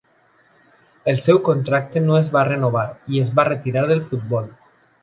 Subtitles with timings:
[1.11, 4.55] El seu contracte no es va renovar i es va retirar del futbol.